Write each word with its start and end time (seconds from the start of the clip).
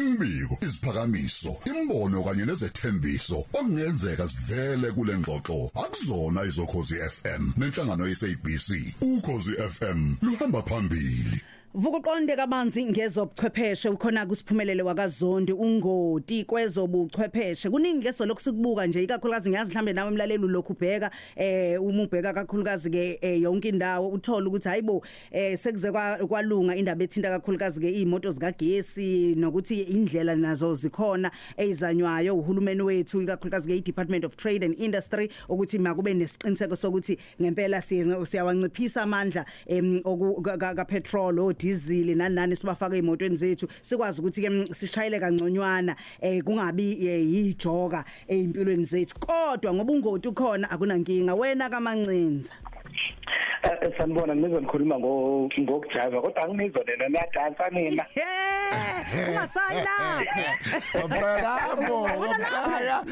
imbiko 0.00 0.58
isiphakamiso 0.66 1.52
imbono 1.70 2.22
kanye 2.22 2.44
nezethembiso 2.46 3.38
okungenzeka 3.38 4.28
sivele 4.28 4.92
kule 4.92 5.14
ngxoxo. 5.18 5.70
Akuzona 5.82 6.44
izokhozi 6.44 6.96
FM 7.16 7.42
nenhlangano 7.58 8.08
yesabc 8.08 8.68
ukhozi 9.00 9.52
FM 9.74 10.00
luhamba 10.22 10.62
phambili. 10.62 11.40
Vukuqonde 11.74 12.36
kabanzi 12.36 12.84
ngezobuchwepheshe 12.84 13.88
ukhona 13.88 14.26
kusiphumelele 14.26 14.82
wakaZondi 14.82 15.52
ungoti 15.52 16.44
kwezobuchwepheshe. 16.44 17.70
Kuningi 17.70 18.04
leso 18.04 18.26
lokusibuka 18.26 18.86
nje 18.86 19.02
ikakhulukazi 19.02 19.50
ngiyazi 19.50 19.70
mhlambe 19.70 19.92
nawe 19.92 20.08
emlaleli 20.08 20.48
lokhu 20.48 20.72
ubheka 20.72 21.10
eh 21.36 21.82
uma 21.82 22.02
ubheka 22.02 22.32
kakhulukazi 22.32 22.90
ke 22.90 23.18
eh, 23.20 23.42
yonke 23.42 23.68
indawo 23.68 24.08
uthola 24.08 24.48
ukuthi 24.48 24.68
hayibo 24.68 25.04
eh 25.30 25.58
sekuze 25.58 25.92
kwalunga 26.28 26.76
indaba 26.76 27.04
ethinta 27.04 27.30
kakhulukazi 27.30 27.80
ke 27.80 27.92
izimoto 27.92 28.30
zikagesi 28.30 29.34
nokuthi 29.36 29.82
indlela 29.82 30.34
nazo 30.34 30.74
zikhona 30.74 31.30
ezanywayo 31.56 32.36
uhulumeni 32.36 32.82
wethu 32.82 33.22
ikakhulukazi 33.22 33.68
ke 33.68 33.76
iDepartment 33.76 34.24
of 34.24 34.36
Trade 34.36 34.64
and 34.64 34.74
Industry 34.78 35.30
ukuthi 35.48 35.78
makube 35.78 36.14
nesiqiniseko 36.14 36.76
sokuthi 36.76 37.16
ngempela 37.40 37.80
siyawanciphisa 37.80 39.02
amandla 39.02 39.44
em 39.66 40.02
ka 40.02 40.84
petrol 40.84 41.38
diesel 41.60 42.16
nani 42.16 42.34
nani 42.34 42.56
sibafaka 42.56 42.96
emotweni 42.96 43.36
zethu 43.36 43.68
sikwazi 43.82 44.20
ukuthi 44.20 44.40
ke 44.42 44.74
sishayele 44.74 45.20
kangconywana 45.20 45.96
eh 46.20 46.42
kungabi 46.42 47.06
yijoka 47.06 48.04
eimpilweni 48.28 48.84
zethu. 48.84 49.14
Kodwa 49.20 49.74
ngoba 49.74 49.92
ungoti 49.92 50.28
ukhona 50.28 50.70
akunankinga 50.70 51.34
wena 51.34 51.70
kamancinza 51.70 52.52
Eh, 52.52 52.69
sanibona 53.98 54.34
nizonikhuluma 54.34 54.98
ngokujayiva 54.98 56.20
kodwa 56.20 56.42
angimizwa 56.42 56.84
nina. 56.84 57.08
Niyadansa 57.08 57.70
nina 57.70 58.04
ungasala 59.28 59.96
Waphelamo 61.02 62.02
waphaya 62.02 63.04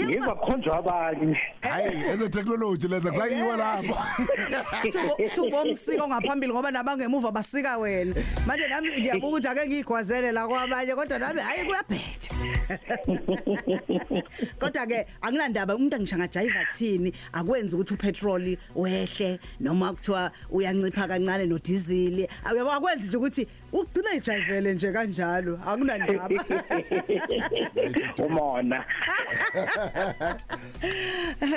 ngizwa 0.00 0.34
kukhonjwa 0.34 0.78
abanye. 0.78 1.38
Hayi 1.60 2.04
eze 2.12 2.28
technology 2.28 2.88
leza 2.88 3.10
kusayiwa 3.10 3.56
lapho. 3.56 3.96
Thubo 5.34 5.62
umsiko 5.62 6.08
ngaphambili 6.08 6.52
ngoba 6.52 6.70
nabangemuva 6.70 7.30
basika 7.30 7.78
wena. 7.78 8.14
Manje 8.46 8.68
nami 8.68 9.00
ngiyabuka 9.00 9.26
ukuthi 9.26 9.48
ake 9.48 9.66
ngigwazele 9.66 10.32
la 10.32 10.48
kwabanye 10.48 10.94
kodwa 10.94 11.18
nami 11.18 11.40
hayi 11.40 11.64
kuyabhetha 11.64 12.34
kodwa 14.60 14.86
ke 14.86 15.06
anginandaba 15.22 15.76
umuntu 15.76 15.96
angishanga 15.96 16.28
jive 16.28 16.66
thini? 16.72 17.12
Akwenzi 17.32 17.76
ukuthi 17.76 17.94
upetrol 17.94 18.56
wehle 18.74 19.38
noma 19.60 19.92
kuthiwa 20.04 20.30
uyancipha 20.50 21.08
kancane 21.08 21.46
no 21.46 21.58
diesel 21.58 22.28
uyabona 22.52 22.76
akwenzi 22.76 23.08
nje 23.08 23.16
ukuthi 23.16 23.46
ugcina 23.72 24.14
ijayivele 24.14 24.74
nje 24.74 24.92
kanjalo 24.92 25.60
akunandaba. 25.66 26.28
Umona. 28.26 28.84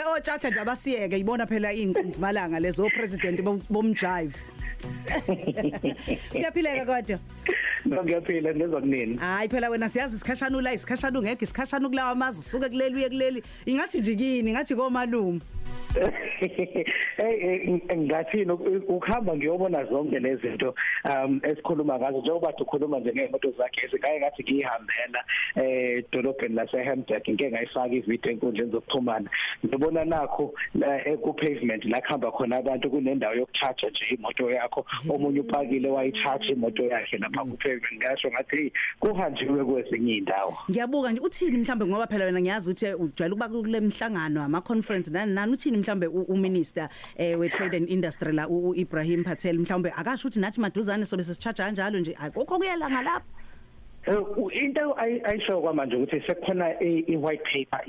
Oh 0.08 0.20
chatha 0.20 0.50
nje 0.50 0.60
abasiyeke 0.60 1.18
ibona 1.18 1.46
phela 1.48 1.74
inkunzi 1.74 2.20
malanga 2.20 2.60
lezo 2.60 2.90
president 2.90 3.42
bomjive. 3.70 4.36
Uyaphileka 6.36 6.86
kodwa? 6.86 7.20
Ngiyaphila 7.88 8.56
ngezwa 8.56 8.82
kunini. 8.82 9.18
Hayi 9.18 9.50
phela 9.50 9.70
wena 9.70 9.90
siyazi 9.90 10.16
isikhashana 10.16 10.58
ula 10.58 10.74
isikhashana 10.74 11.20
ungeke 11.20 11.46
isikhashana 11.46 11.90
kulawa 11.90 12.12
amazwe 12.12 12.40
usuke 12.40 12.70
kuleli 12.70 12.96
uye 12.96 13.10
kuleli. 13.10 13.44
Ingathi 13.66 14.00
nje 14.00 14.16
kini 14.16 14.52
ngathi 14.52 14.76
komalume. 14.76 15.42
hey 17.18 17.80
ngathini 17.96 18.52
ukuhamba 18.88 19.36
ngiyobona 19.36 19.86
zonke 19.86 20.20
lezi 20.20 20.42
zinto 20.42 20.76
um 21.06 21.40
esikhuluma 21.44 22.00
ngazo. 22.00 22.18
Njengoba 22.18 22.54
ukhuluma 22.60 23.00
nje 23.00 23.14
ngemoto 23.14 23.52
zakhe 23.58 23.86
esikaye 23.86 24.20
ngathi 24.20 24.44
ngihambela 24.44 25.24
eh 25.56 26.04
dolobheni 26.12 26.56
laseHamburg 26.56 27.30
ngeke 27.30 27.52
ngayifaka 27.52 27.94
ivideo 27.96 28.32
enkundleni 28.32 28.72
zokuxhumana. 28.72 29.30
Ngibona 29.66 30.06
nakho 30.06 30.54
ku 31.22 31.34
pavement 31.34 31.86
la 31.86 32.02
khamba 32.02 32.32
khona 32.32 32.58
abantu 32.58 32.90
kunendawo 32.90 33.36
yokucharge 33.36 33.90
nje 33.90 34.16
imoto 34.16 34.52
yakho. 34.52 34.86
Omunye 35.10 35.40
upakile 35.40 35.90
wayicharge 35.90 36.54
imoto 36.54 36.84
yakhe 36.84 37.18
lapha 37.18 37.42
ku 37.42 37.58
pavement 37.58 37.98
ngasho 37.98 38.32
ngathi 38.32 38.72
kuhanjiwe 39.00 39.66
kwezinye 39.66 40.16
indawo 40.18 40.58
ngiyabuka 40.70 41.12
nje. 41.12 41.22
Uthini 41.22 41.58
mhlambe 41.58 41.86
ngoba 41.86 42.08
phela 42.08 42.26
wena 42.26 42.42
ngiyazi 42.42 42.72
ukuthi 42.72 42.94
ujwayele 42.94 43.34
ukuba 43.34 43.50
kule 43.50 43.80
mhlangano 43.80 44.44
ama 44.44 44.62
conference 44.62 45.12
nani 45.12 45.34
nani? 45.34 45.54
Uthini 45.54 45.78
mhlambe 45.88 46.08
uminister 46.08 46.90
eh 47.18 47.36
we 47.40 47.50
trade 47.50 47.78
and 47.78 47.90
industry 47.90 48.34
la 48.34 48.48
uIbrahim 48.48 49.24
Patel 49.24 49.60
mhlambe 49.60 49.92
akasho 49.96 50.28
ukuthi 50.28 50.40
nathi 50.40 50.62
maduzane 50.62 51.06
sobe 51.06 51.24
sesicharge 51.24 51.64
kanjalo 51.64 52.00
nje 52.00 52.16
akukho 52.16 52.58
kuyela 52.58 52.90
ngalapha. 52.90 53.26
Into 54.54 54.96
ayisho 54.98 55.62
kwamanje 55.62 55.96
ukuthi 55.96 56.22
sekukhona 56.28 56.80
i-white 56.82 57.44
paper 57.44 57.82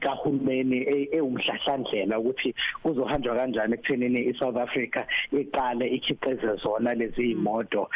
kahulumeni 0.00 1.08
ewumhlahlandlela 1.12 2.18
ukuthi 2.18 2.54
kuzohanjwa 2.82 3.36
kanjani 3.36 3.74
ekuthenini 3.74 4.20
iSouth 4.30 4.56
Africa 4.56 5.04
iqale 5.32 5.88
ikhiqize 5.88 6.56
zona 6.62 6.94
lezi 6.94 7.30
imoto 7.30 7.90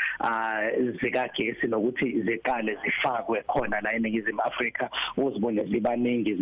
zikagesi 1.00 1.66
nokuthi 1.66 2.22
ziqale 2.22 2.78
zifakwe 2.84 3.42
khona 3.46 3.80
la 3.80 3.94
eNingizimu 3.94 4.40
Afrika 4.40 4.90
uzibone 5.16 5.64
zibaningi 5.64 6.34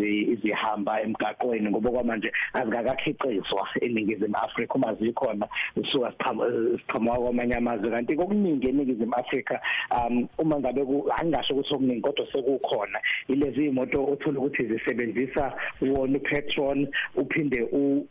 zihamba 0.42 1.02
emgaqweni 1.02 1.70
ngoba 1.70 1.90
kwamanje 1.90 2.32
azikakhiqizwa 2.52 3.68
eNingizimu 3.80 4.36
Afrika 4.36 4.74
uma 4.74 4.94
zikhona 4.94 5.48
zisuka 5.76 6.12
siqhamuka 6.12 7.18
kwamanye 7.18 7.54
amazwe. 7.54 7.90
Kanti 7.90 8.16
kokuningi 8.16 8.68
eNingizimu 8.68 9.14
Afrika 9.14 9.60
um 9.90 10.28
uma 10.38 10.60
ngabe 10.60 10.82
angisho 11.18 11.54
ukuthi 11.54 11.74
okuningi 11.74 12.00
kodwa 12.00 12.26
sekukhona 12.32 12.98
ilezi 13.28 13.66
imoto 13.66 14.04
othola 14.04 14.38
ukuthi 14.38 14.64
zisebenzisa 14.72 15.52
wona 15.80 16.18
petrol 16.18 16.88
uphinde 17.16 17.62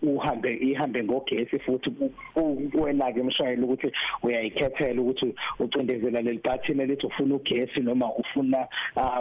uhambe 0.02 0.56
ihambe 0.56 1.04
ngogesi 1.04 1.60
futhi 1.60 1.92
wena 2.74 3.12
ke 3.12 3.24
mshayeli 3.24 3.64
ukuthi 3.64 3.92
uyayikhethela 4.24 5.02
ukuthi 5.02 5.36
ucindezela 5.60 6.22
leli 6.22 6.42
button 6.44 6.80
elithi 6.80 7.08
ufuna 7.08 7.36
ugesi 7.36 7.80
noma 7.80 8.10
ufuna 8.16 8.68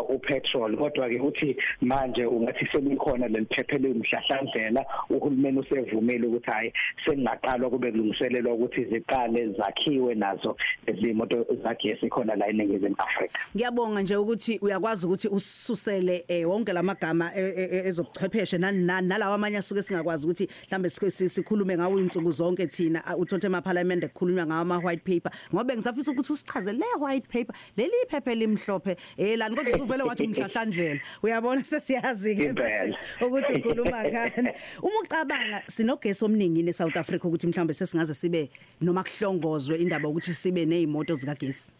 upetrol 0.09 0.77
kodwa 0.77 1.09
ke 1.09 1.21
uthi 1.21 1.56
manje 1.81 2.25
ungathi 2.25 2.67
selikhona 2.73 3.28
leliphephe 3.28 3.78
lemhlahlandlela 3.78 4.84
uhulumeni 5.11 5.59
usevumile 5.59 6.27
ukuthi 6.27 6.51
hayi 6.51 6.72
sengaqalwa 7.07 7.71
kube 7.71 7.91
kulungiselelwa 7.91 8.55
ukuthi 8.55 8.84
ziqale 8.84 9.49
zakhiwe 9.49 10.15
nazo 10.15 10.57
izimoto 10.87 11.47
zagesi 11.62 12.09
khona 12.09 12.37
la 12.37 12.49
eNingizimu 12.49 12.97
Afrika. 12.99 13.39
Ngiyabonga 13.57 14.03
nje 14.03 14.17
ukuthi 14.17 14.59
uyakwazi 14.62 15.07
ukuthi 15.07 15.28
ususele 15.28 16.25
eh 16.28 16.49
wonke 16.49 16.72
lamagama 16.72 17.29
ezobuchwepheshe 17.36 18.58
nani 18.58 18.84
nani 18.84 19.08
nalawa 19.08 19.34
amanye 19.34 19.58
asuke 19.58 19.82
singakwazi 19.82 20.24
ukuthi 20.26 20.48
mhlambe 20.66 20.91
sikhulume 20.91 21.76
ngawo 21.76 22.00
insuku 22.00 22.32
zonke 22.32 22.66
thina 22.66 23.16
uthothe 23.16 23.46
emaparliament 23.46 24.04
ekukhulunywa 24.04 24.46
ngawo 24.46 24.60
ama 24.60 24.78
white 24.78 25.04
paper. 25.04 25.32
Ngoba 25.54 25.74
ngisafisa 25.74 26.10
ukuthi 26.10 26.32
usichaze 26.32 26.72
le 26.72 26.84
white 27.00 27.28
paper 27.28 27.54
leli 27.76 27.92
iphephe 28.06 28.34
limhlophe 28.34 28.96
eh 29.16 29.38
lani 29.38 29.56
kodwa 29.56 29.74
usuvele 29.74 30.02
wathi 30.02 30.22
umhlahlandlela. 30.22 31.00
Uyabona 31.22 31.64
sesiyazi 31.64 32.36
ke 32.36 32.54
ukuthi 33.20 33.52
ukhuluma 33.52 34.04
ngani. 34.04 34.50
Uma 34.82 35.00
ucabanga 35.02 35.62
sinogesi 35.68 36.24
omningi 36.24 36.62
ne 36.62 36.72
South 36.72 36.97
Africa 36.97 37.24
ukuthi 37.24 37.47
mhlambe 37.47 37.74
sesingaze 37.74 38.14
sibe 38.14 38.50
noma 38.80 39.04
kuhlongozwe 39.04 39.78
indaba 39.78 40.08
ukuthi 40.08 40.34
sibe 40.34 40.64
nezimoto 40.66 41.14
zikagesi? 41.14 41.79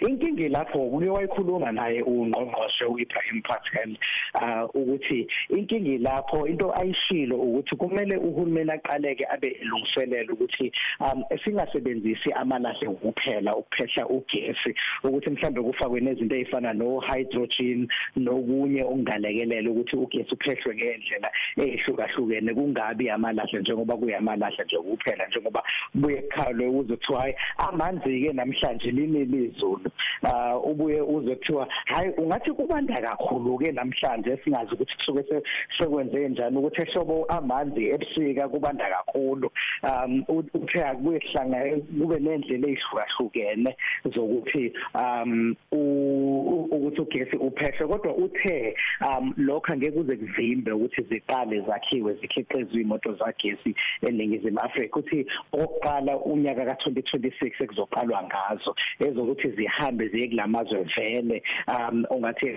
Inkingi 0.00 0.48
lapho 0.48 0.78
kuke 0.90 1.08
wayikhuluma 1.08 1.72
naye 1.72 2.02
ungqongqoshe 2.02 2.84
uIbrahim 2.84 3.42
Patel 3.42 3.96
uh 4.34 4.68
ukuthi 4.74 5.26
inkingi 5.48 5.98
lapho 5.98 6.46
into 6.46 6.72
ayishilo 6.80 7.36
ukuthi 7.36 7.76
kumele 7.76 8.16
uhulumeni 8.16 8.72
aqaleke 8.72 9.24
abe 9.30 9.56
elungiselela 9.62 10.32
ukuthi 10.32 10.72
um 11.00 11.24
singasebenzisi 11.44 12.32
amalahle 12.32 12.88
kuphela 12.88 13.56
ukuphehla 13.56 14.08
ugesi 14.08 14.74
ukuthi 15.04 15.30
mhlambe 15.30 15.62
kufakwe 15.62 16.00
nezinto 16.00 16.36
ezifana 16.36 16.72
no 16.72 17.00
hydrogen 17.00 17.88
nokunye 18.16 18.82
okungalekelela 18.82 19.70
ukuthi 19.70 19.96
ugesi 19.96 20.34
uphehlwe 20.34 20.74
ngendlela 20.74 21.30
ehlukahlukene 21.56 22.54
kungabi 22.54 23.10
amalahle 23.10 23.60
njengoba 23.60 23.96
kuyamalahle 23.96 24.64
nje 24.64 24.76
kuphela 24.78 25.26
njengoba 25.26 25.62
buye 25.94 26.22
khalwe 26.22 26.66
uzothiwa 26.66 27.32
amanzi 27.56 28.20
ke 28.22 28.32
namhlanje 28.32 28.90
linelizulu 28.90 29.85
uh 30.22 30.70
ubuye 30.70 31.00
uze 31.00 31.36
kuthiwa 31.36 31.68
hayi 31.86 32.10
ungathi 32.18 32.52
kubanda 32.52 33.00
kakhulu 33.02 33.58
ke 33.58 33.72
namhlanje 33.72 34.38
singazi 34.44 34.74
ukuthi 34.74 34.96
kusuke 34.96 35.42
sekwenze 35.78 36.28
njani 36.28 36.56
ukuthi 36.58 36.82
ehlobo 36.82 37.24
amanzi 37.28 37.88
ebusika 37.94 38.48
kubanda 38.48 38.84
kakhulu. 38.88 39.50
Um 39.82 40.24
uthe 40.28 40.84
akubuye 40.84 41.20
kuhlanga 41.20 41.58
kube 41.98 42.18
nendlela 42.18 42.68
ezihlukahlukene 42.68 43.76
zokuthi 44.14 44.72
um 44.94 45.54
ukuthi 46.86 47.00
ugesi 47.00 47.36
uphehle 47.36 47.86
kodwa 47.86 48.14
uthe 48.16 48.76
um 49.08 49.34
lokho 49.36 49.72
angeke 49.72 49.92
kuze 49.92 50.16
kuvimbe 50.16 50.72
ukuthi 50.72 51.02
ziqale 51.02 51.60
zakhiwe 51.60 52.14
zikhiqizwe 52.14 52.80
imoto 52.80 53.14
zagesi 53.14 53.74
eningizimu 54.02 54.60
Afrika. 54.60 54.98
Uthi 54.98 55.26
oqala 55.52 56.16
unyaka 56.16 56.64
ka2026 56.64 57.62
ekuzoqalwa 57.64 58.22
ngazo 58.22 58.74
ezokuthi 59.00 59.48
zihambe 59.56 60.08
ziye 60.08 60.28
kulamazwe 60.28 60.82
vele 60.96 61.42
um 61.68 62.04
ungathi 62.10 62.56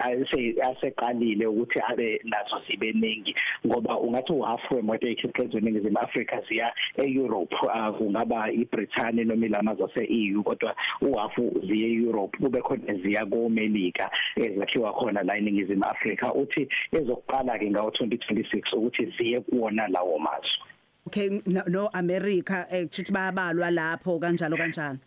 aseqalile 0.62 1.46
ukuthi 1.48 1.80
abe 1.88 2.22
nazo 2.24 2.62
zibe 2.68 2.92
ningi 2.92 3.36
ngoba 3.68 4.00
ungathi 4.00 4.34
uhalf 4.34 4.72
wemoto 4.72 5.08
ekhiqizwe 5.08 5.58
eningizimu 5.60 6.00
Afrika 6.00 6.42
ziya 6.48 6.74
eEurope 6.98 7.56
uh, 7.64 7.98
kungaba 7.98 8.52
iBritain 8.52 9.28
noma 9.28 9.46
ilamazwe 9.46 9.86
ase-EU 9.86 10.44
kodwa 10.44 10.75
uhafu 11.02 11.62
ziye 11.68 11.88
eEurope. 11.92 12.38
Kube 12.38 12.62
khona 12.62 12.94
ziya 12.94 13.25
komelika 13.25 14.12
ezakhiwa 14.36 14.94
khona 14.94 15.24
la 15.24 15.38
eningizimu 15.38 15.86
Afrika 15.86 16.33
uthi 16.33 16.68
ezokuqala 16.92 17.60
ke 17.60 17.71
ngawo 17.71 17.89
2026 17.89 18.77
ukuthi 18.77 19.13
ziye 19.18 19.42
kuwona 19.42 19.88
lawo 19.88 20.19
mazwe. 20.19 20.69
Okay 21.07 21.42
no, 21.45 21.63
no 21.68 21.89
America 21.94 22.66
eh 22.71 22.86
kuthi 22.86 23.12
bayabalwa 23.12 23.71
lapho 23.71 24.19
kanjalo 24.19 24.57
kanjalo. 24.57 25.00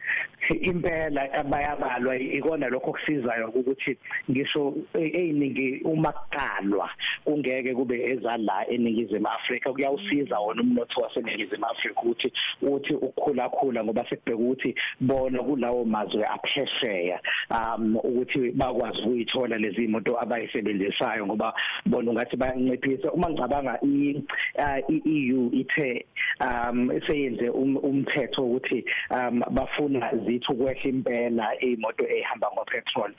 Impela 0.49 1.29
bayabalwa 1.44 2.17
ikona 2.17 2.69
lokho 2.69 2.93
kusizayo 2.93 3.49
ukuthi 3.49 3.97
ngisho 4.31 4.75
eyiningi 4.94 5.81
uma 5.85 6.12
kuqalwa 6.12 6.91
kungeke 7.25 7.75
kube 7.75 8.03
ezala 8.11 8.67
eningizimu 8.69 9.29
Afrika 9.29 9.73
kuyawusiza 9.73 10.39
wona 10.39 10.62
umnotho 10.62 11.00
waseningizimu 11.00 11.67
Afrika 11.67 12.00
ukuthi 12.00 12.33
uthi 12.62 12.94
ukukhula 12.94 13.49
khula 13.49 13.85
ngoba 13.85 14.05
sekubheka 14.09 14.43
ukuthi 14.43 14.75
bona 15.00 15.43
kulawo 15.43 15.85
mazwe 15.85 16.25
aphesheya 16.27 17.21
um 17.50 17.97
ukuthi 17.97 18.50
bakwazi 18.50 18.99
ukuyithola 19.03 19.59
lezi 19.59 19.85
imoto 19.85 20.21
abayisebenzisayo 20.21 21.27
ngoba 21.27 21.55
bona 21.87 22.11
ungathi 22.11 22.37
bayanciphisa. 22.37 23.12
Uma 23.12 23.31
ngicabanga 23.31 23.79
i-EU 23.83 25.50
ithe 25.53 26.06
um 26.43 26.91
seyenze 27.06 27.49
umthetho 27.50 28.44
ukuthi 28.44 28.85
um 29.11 29.43
bafuna 29.50 30.11
zithi 30.27 30.53
ukwehla 30.53 30.91
impela 30.91 31.61
imoto 31.61 32.05
ehamba 32.09 32.49
ngopetrol 32.53 33.12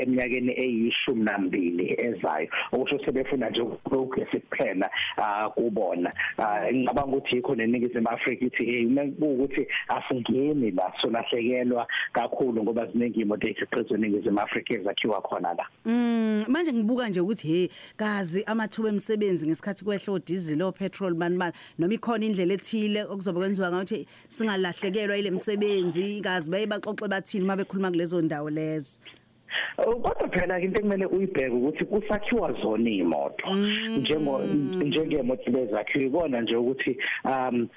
eminyakeni 0.00 0.52
eyishumi 0.52 1.24
nambili 1.24 1.96
ezayo. 1.98 2.48
Okusho 2.72 2.98
sebefuna 3.04 3.50
nje 3.50 3.60
ukugesi 3.60 4.40
kuphela 4.40 4.90
kubona. 5.54 6.12
Ngicabanga 6.72 7.16
ukuthi 7.16 7.36
yikho 7.36 7.54
neningizimu 7.54 8.08
Afrika 8.08 8.44
ithi 8.44 8.64
hey 8.64 8.86
ukuthi 9.20 9.66
asingeni 9.88 10.70
la 10.70 10.92
solahlekelwa 11.02 11.86
kakhulu 12.12 12.62
ngoba 12.62 12.86
ziningi 12.86 13.20
imoto 13.20 13.48
ezikhiqizwe 13.48 13.98
eningizimu 13.98 14.40
Afrika 14.40 14.74
ezakhiwa 14.74 15.22
khona 15.22 15.54
la. 15.54 15.66
Mm 15.84 16.44
manje 16.48 16.72
ngibuka 16.72 17.08
nje 17.08 17.20
ukuthi 17.20 17.48
hey 17.48 17.68
kazi 17.96 18.44
amathuba 18.44 18.88
emisebenzi 18.88 19.46
ngesikhathi 19.46 19.84
kwehlo 19.84 20.18
diesel 20.18 20.62
o 20.62 20.72
petrol 20.72 21.14
mani 21.14 21.36
mani 21.36 21.52
noma 21.78 21.94
ikhona 21.94 22.26
indlela 22.34 22.54
ethile 22.54 23.04
okuzobe 23.04 23.38
kwenziwa 23.38 23.70
ngathi 23.70 24.06
singalahlekelwa 24.28 25.16
ile 25.18 25.30
misebenzi. 25.30 26.20
Kazi 26.20 26.50
baye 26.50 26.66
baxoxe 26.66 27.08
bathini 27.08 27.44
uma 27.44 27.56
bekhuluma 27.56 27.90
kulezo 27.90 28.22
ndawo 28.22 28.50
lezo. 28.50 28.98
Kodwa 29.76 30.28
phela 30.28 30.60
into 30.60 30.78
ekumele 30.78 31.06
uyibheke 31.06 31.48
ukuthi 31.48 31.84
kusakhiwa 31.84 32.52
zona 32.62 32.90
imoto 32.90 33.54
njengo 33.98 34.40
njengemoto 34.84 35.50
lezakhiwe 35.50 36.06
ikona 36.06 36.40
nje 36.40 36.56
ukuthi 36.56 36.96
um 37.24 37.68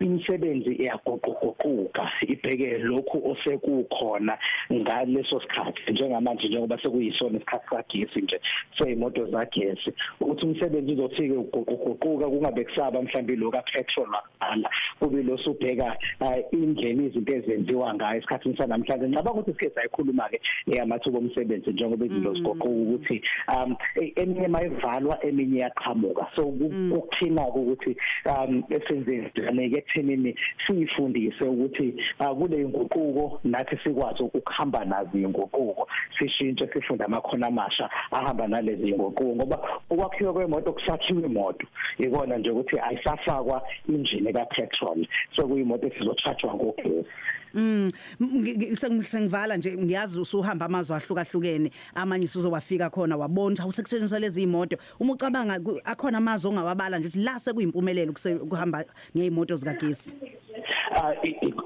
imisebenzi 0.00 0.72
iyaguquguquka 0.74 2.10
ibheke 2.22 2.78
lokhu 2.78 3.30
osekukhona 3.30 4.38
ngaleso 4.72 5.40
sikhathi. 5.40 5.92
Njengamanje 5.92 6.48
njengoba 6.48 6.78
sekuyisona 6.82 7.36
isikhathi 7.38 7.66
sagesi 7.70 8.20
nje 8.20 8.40
seyimoto 8.78 9.26
zagesi 9.26 9.92
ukuthi 10.20 10.46
umsebenzi 10.46 10.92
uzothike 10.92 11.32
uguquguquka 11.32 12.28
kungabe 12.28 12.64
kusaba 12.64 13.02
mhlawumbe 13.02 13.36
lo 13.36 13.50
ka 13.50 13.62
petrol 13.62 14.08
waqala 14.08 14.70
kube 15.00 15.22
lo 15.22 15.38
subheka 15.38 15.96
indlela 16.52 17.02
izinto 17.02 17.32
ezenziwa 17.34 17.94
ngayo 17.94 18.18
esikhathini 18.18 18.56
sanamhlanje. 18.56 19.08
Ngicabanga 19.08 19.40
ukuthi 19.40 19.52
sike 19.52 19.70
sayikhuluma 19.74 20.28
ke 20.28 20.40
eyamathuba 21.12 21.18
omsebenzi 21.18 21.70
njengoba 21.72 22.06
izinto 22.06 22.34
zigoqoka 22.34 22.68
ukuthi 22.68 23.22
um 23.48 23.76
eminye 24.16 24.48
mayivalwa 24.48 25.24
eminye 25.24 25.60
yaqhamuka. 25.60 26.26
So 26.36 26.46
ukuthina 26.46 27.46
ukuthi 27.48 27.96
um 28.26 28.64
esenzeni 28.70 29.70
ke 29.70 29.78
ekuthenini 29.78 30.34
siyifundise 30.66 31.44
ukuthi 31.44 31.94
kule 32.38 32.62
inguquko 32.62 33.40
nathi 33.44 33.76
sikwazi 33.84 34.22
ukuhamba 34.22 34.84
nazo 34.84 35.18
inguquko 35.18 35.88
sishintshe 36.18 36.68
sifunde 36.72 37.04
amakhono 37.04 37.46
amasha 37.46 37.90
ahamba 38.10 38.48
nalezi 38.48 38.88
inguquko 38.88 39.36
ngoba 39.36 39.58
ukwakhiwa 39.90 40.32
kwemoto 40.32 40.72
kusakhiwa 40.72 41.26
imoto. 41.26 41.66
Ikona 41.98 42.38
nje 42.38 42.50
ukuthi 42.50 42.78
ayisafakwa 42.78 43.62
injini 43.88 44.32
ka 44.32 44.44
petrol 44.46 45.06
so 45.36 45.48
kuyimoto 45.48 45.86
esizochargewa 45.86 46.54
ngogesi. 46.54 47.04
Mm. 47.54 47.90
Sengivala 49.02 49.56
nje 49.56 49.76
ngiyazi 49.76 50.20
usuhamba 50.20 50.66
amazwe 50.66 50.96
ahlukahlukene. 50.96 51.70
Amanye 51.94 52.28
sizowafika 52.28 52.90
khona 52.90 53.16
wabona 53.16 53.62
awusekusentshenziswa 53.62 54.18
lezi 54.18 54.42
imoto 54.42 54.76
uma 55.00 55.12
ucabanga 55.12 55.60
akhona 55.84 56.18
amazwe 56.18 56.50
ongawabala 56.50 56.98
nje 56.98 57.08
ukuthi 57.08 57.24
la 57.24 57.40
sekuyimpumelelo 57.40 58.14
ukuhamba 58.42 58.84
ngeimoto 59.16 59.56
zikagesi. 59.56 60.12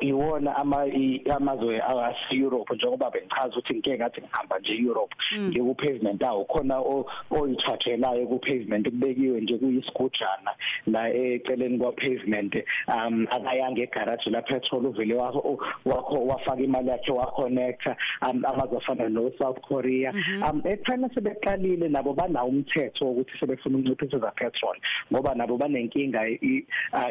Iwona 0.01 0.57
ama 0.57 0.87
amazwe 1.37 1.83
ase 1.83 2.37
Europe 2.37 2.75
njengoba 2.75 3.11
bengichaza 3.11 3.49
ukuthi 3.49 3.75
ngeke 3.75 3.97
ngathi 3.97 4.21
ngihamba 4.21 4.59
nje 4.59 4.77
Europe 4.77 5.15
ngiye 5.39 5.65
ku 5.65 5.75
pavement 5.75 6.23
awu 6.23 6.45
khona 6.45 6.77
oyithathelayo 7.31 8.27
ku 8.27 8.39
pavement 8.39 8.89
kubekiwe 8.89 9.41
nje 9.41 9.59
kuyisigujana 9.59 10.53
la 10.87 11.09
eceleni 11.15 11.79
kwa 11.79 11.93
pavement 11.93 12.55
um 12.89 13.27
akayanga 13.31 13.83
egarage 13.83 14.31
la 14.31 14.43
petrol 14.43 14.87
uvele 14.87 15.15
wakho 15.15 15.59
wakho 15.85 16.27
wafaka 16.27 16.63
imali 16.63 16.89
yakhe 16.89 17.13
wa 17.13 17.27
connect 17.27 17.87
amazwe 18.21 18.79
afana 18.79 19.09
no 19.09 19.31
South 19.39 19.61
Korea 19.61 20.13
um 20.51 20.63
eChina 20.65 21.09
sebeqalile 21.15 21.89
nabo 21.89 22.13
banawo 22.13 22.49
umthetho 22.49 23.11
ukuthi 23.11 23.39
sebefuna 23.41 23.79
unciphisa 23.79 24.19
za 24.19 24.31
petrol 24.31 24.77
ngoba 25.13 25.35
nabo 25.35 25.57
banenkinga 25.57 26.21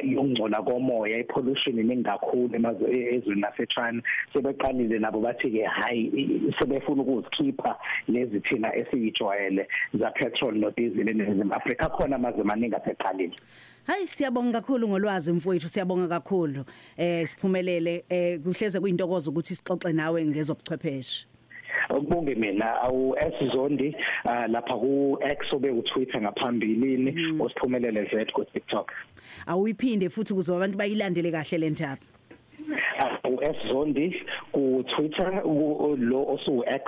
yokungcola 0.04 0.62
komoya 0.62 1.18
i-pollution 1.18 1.80
iningi 1.80 2.05
kakhulu 2.06 2.56
emazweni 2.56 3.16
ezweni 3.16 3.42
laseChina 3.42 4.02
sebeqalile 4.34 5.00
nabo 5.00 5.20
bathi 5.20 5.52
ke 5.52 5.64
hayi 5.64 6.42
sebefuna 6.60 7.02
ukuzikhipha 7.02 7.76
lezi 8.08 8.40
thina 8.40 8.76
esiyijwayele 8.76 9.68
za 10.00 10.12
petrol 10.12 10.56
no 10.58 10.72
diesel 10.72 11.10
eNingizimu 11.10 11.54
Afrika. 11.54 11.90
Khona 11.90 12.16
amazwe 12.16 12.42
amaningi 12.42 12.76
aseqalile. 12.76 13.36
Hayi 13.88 14.08
siyabonga 14.08 14.62
kakhulu 14.62 14.88
ngolwazi 14.88 15.34
mfowethu 15.34 15.70
siyabonga 15.70 16.08
kakhulu. 16.08 16.66
Eh 16.98 17.28
siphumelele 17.28 18.06
eh 18.10 18.40
kuhleze 18.40 18.80
kuyintokozo 18.80 19.32
ukuthi 19.32 19.56
sixoxe 19.56 19.94
nawe 19.94 20.26
ngezobuchwepheshe. 20.26 21.35
Ukubonge 21.98 22.36
mina 22.36 22.82
awu 22.82 23.16
S 23.18 23.34
Zondi 23.54 23.96
lapha 24.48 24.76
ku 24.78 25.18
X 25.22 25.54
obe 25.54 25.70
u 25.70 25.82
Twitter 25.82 26.22
ngaphambilini 26.22 27.40
osiphumelele 27.40 28.10
Z 28.12 28.32
ku 28.34 28.46
TikTok 28.46 28.92
awuyiphinde 29.48 30.10
futhi 30.10 30.34
ukuze 30.34 30.56
abantu 30.56 30.78
bayilandele 30.78 31.32
kahle 31.32 31.58
le 31.58 31.70
ndaba 31.70 32.02
u 33.26 33.40
S 33.42 33.56
Zondi 33.68 34.16
ku 34.52 34.84
Twitter 34.96 35.42
lo 35.98 36.26
osu 36.34 36.64
X 36.68 36.84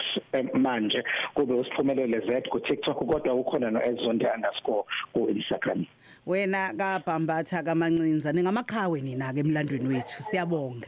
manje 0.53 1.03
kube 1.33 1.53
usiphumelele 1.53 2.19
Z 2.19 2.49
ku 2.49 2.59
TikTok 2.59 2.97
kodwa 2.97 3.33
ukhona 3.33 3.71
no 3.71 3.79
S 3.81 3.95
Zondi 4.03 4.25
underscore 4.35 4.83
ku 5.13 5.29
Instagram. 5.29 5.85
Wena 6.25 6.73
kabhambatha 6.73 7.63
kamancinza 7.63 8.33
ningamaqhawe 8.33 9.01
nina 9.01 9.33
ke 9.33 9.39
emlandweni 9.39 9.87
wethu 9.87 10.23
siyabonga. 10.23 10.87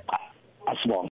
Asibonga 0.66 1.10